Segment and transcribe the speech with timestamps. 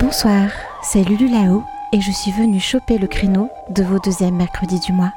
[0.00, 0.48] Bonsoir,
[0.82, 4.92] c'est Lulu Lao et je suis venue choper le créneau de vos deuxièmes mercredis du
[4.92, 5.12] mois.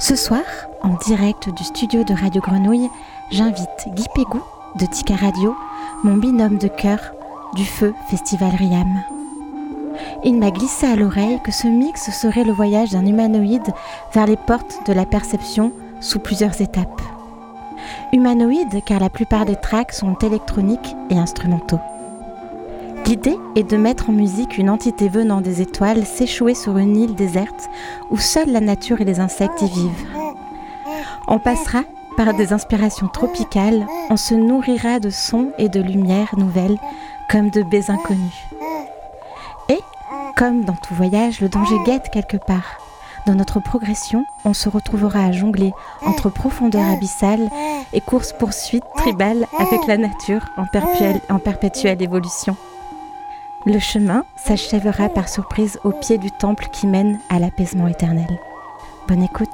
[0.00, 0.42] Ce soir,
[0.82, 2.90] en direct du studio de Radio Grenouille,
[3.30, 4.42] j'invite Guy Pégou
[4.74, 5.54] de Tika Radio,
[6.02, 6.98] mon binôme de cœur
[7.54, 9.04] du Feu Festival Riam.
[10.24, 13.72] Il m'a glissé à l'oreille que ce mix serait le voyage d'un humanoïde
[14.12, 17.02] vers les portes de la perception sous plusieurs étapes.
[18.12, 21.80] Humanoïde car la plupart des tracks sont électroniques et instrumentaux.
[23.06, 27.16] L'idée est de mettre en musique une entité venant des étoiles s'échouer sur une île
[27.16, 27.68] déserte
[28.10, 30.06] où seule la nature et les insectes y vivent.
[31.26, 31.82] On passera
[32.16, 36.78] par des inspirations tropicales, on se nourrira de sons et de lumières nouvelles
[37.28, 38.51] comme de baies inconnues.
[40.36, 42.78] Comme dans tout voyage, le danger guette quelque part.
[43.26, 45.72] Dans notre progression, on se retrouvera à jongler
[46.04, 47.48] entre profondeur abyssale
[47.92, 50.64] et course-poursuite tribale avec la nature en,
[51.28, 52.56] en perpétuelle évolution.
[53.64, 58.40] Le chemin s'achèvera par surprise au pied du temple qui mène à l'apaisement éternel.
[59.06, 59.48] Bonne écoute.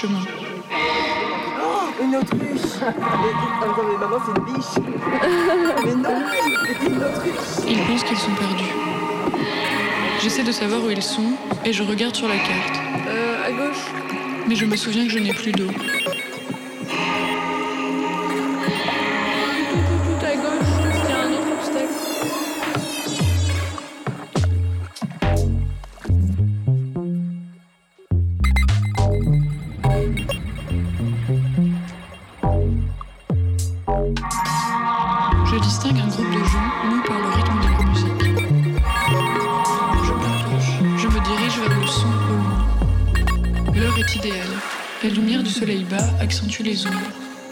[0.00, 0.20] Chemin.
[1.62, 4.74] Oh, une autruche mais maman, c'est une biche
[5.84, 6.22] Mais non,
[6.80, 8.72] c'est une autruche Ils pensent qu'ils sont perdus.
[10.22, 11.32] J'essaie de savoir où ils sont
[11.66, 12.80] et je regarde sur la carte.
[13.08, 13.84] Euh, à gauche.
[14.48, 15.68] Mais je me souviens que je n'ai plus d'eau.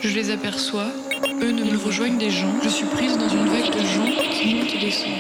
[0.09, 0.87] Je les aperçois.
[1.43, 2.55] Eux ne me rejoignent des gens.
[2.63, 5.13] Je suis prise dans une vague de gens qui montent et descendent.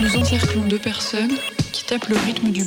[0.00, 1.36] Nous encerclons deux personnes
[1.72, 2.59] qui tapent le rythme du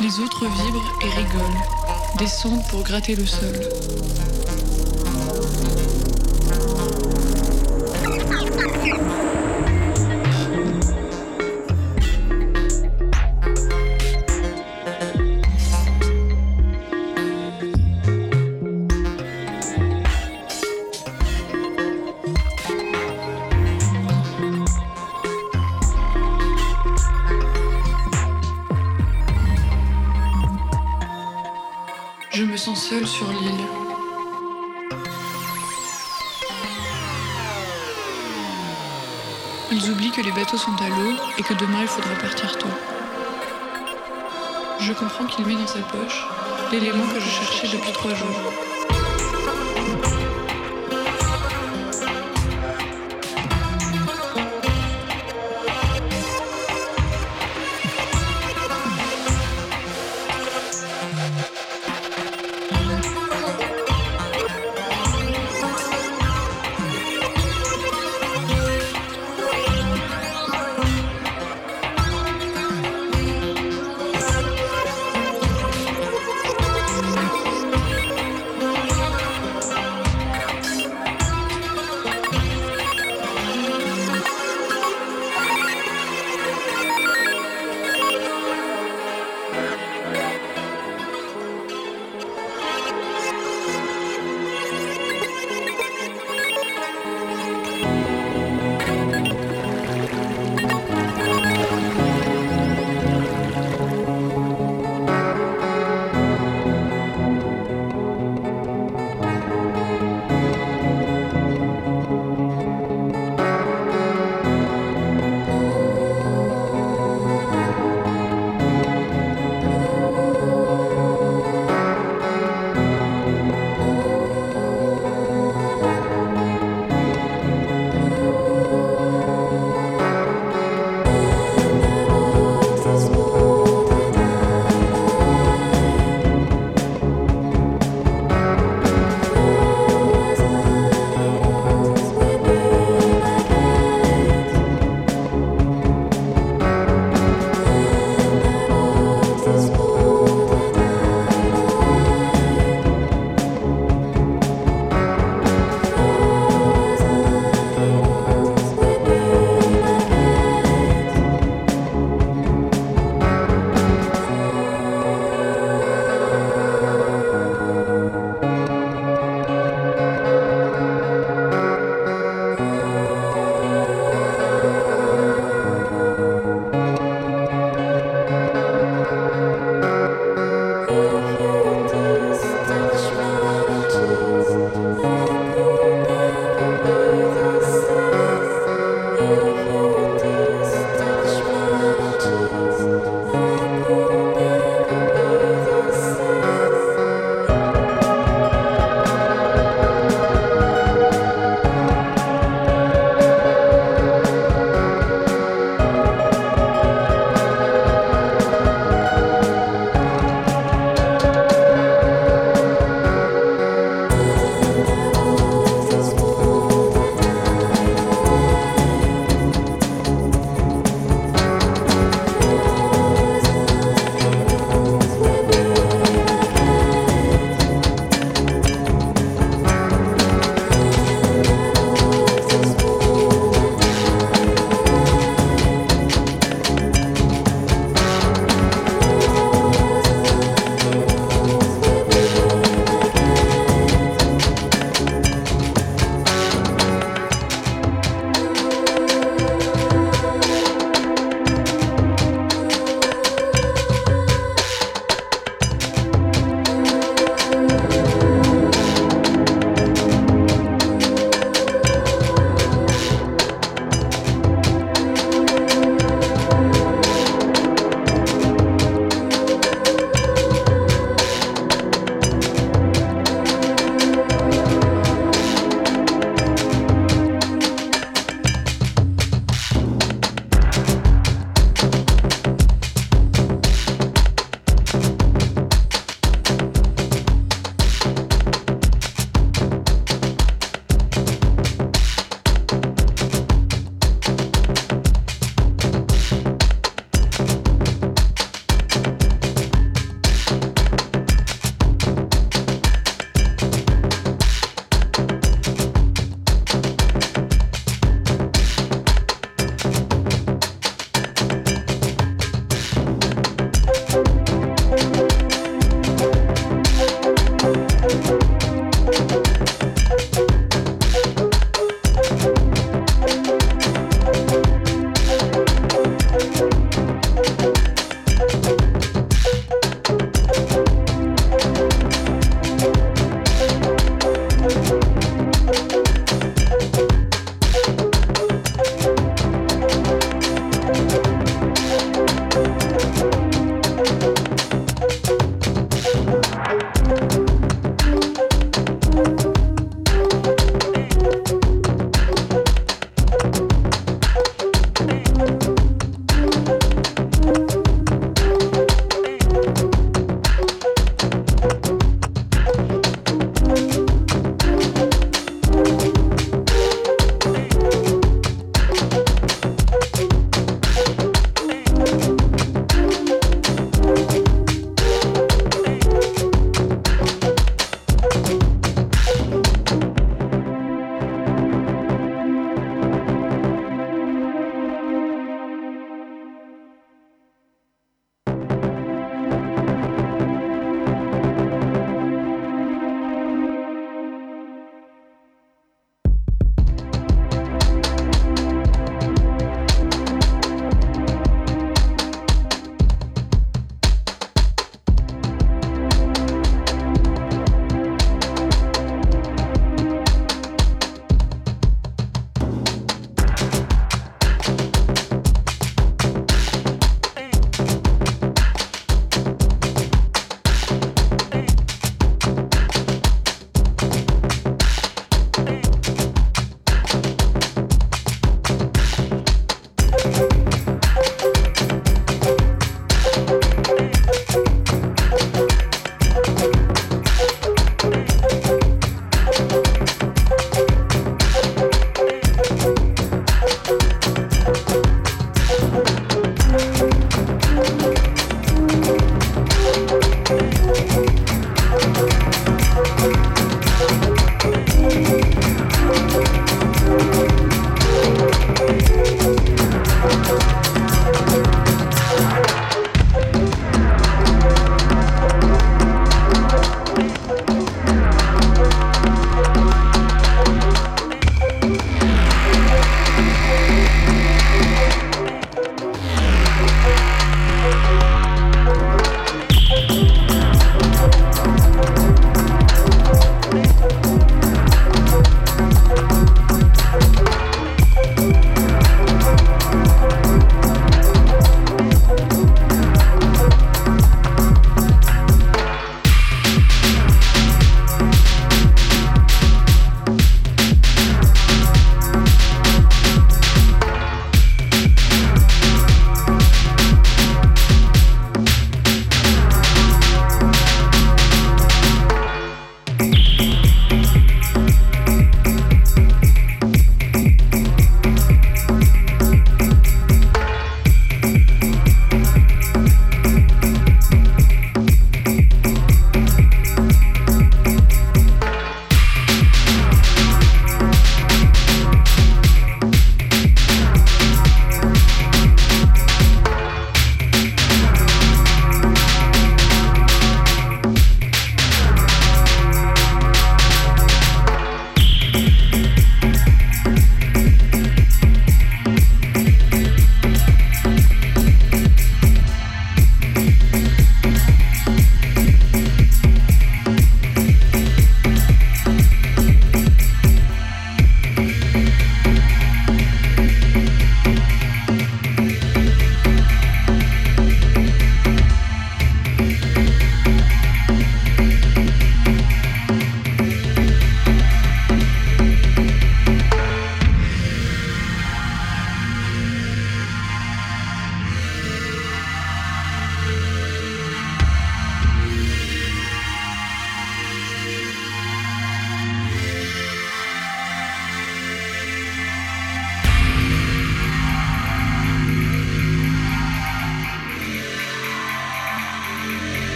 [0.00, 1.62] les autres vibrent et rigolent,
[2.18, 3.54] descendent pour gratter le sol.
[39.72, 42.68] Ils oublient que les bateaux sont à l'eau et que demain il faudra partir tôt.
[44.78, 46.24] Je comprends qu'il met dans sa poche
[46.70, 48.65] l'élément que je cherchais depuis trois jours.